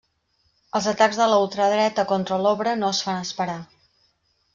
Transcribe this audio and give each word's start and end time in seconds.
Els 0.77 0.85
atacs 0.91 1.19
de 1.19 1.27
la 1.31 1.37
ultradreta 1.43 2.05
contra 2.13 2.39
l'obra 2.45 2.73
no 2.85 2.89
es 2.95 3.03
fan 3.09 3.21
esperar. 3.27 3.59